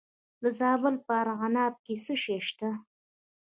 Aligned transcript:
د 0.41 0.43
زابل 0.59 0.95
په 1.05 1.11
ارغنداب 1.21 1.73
کې 1.85 1.95
څه 2.05 2.13
شی 2.23 2.37
شته؟ 2.47 2.69